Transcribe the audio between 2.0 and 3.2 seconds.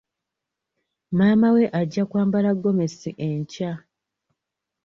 kwambala gomesi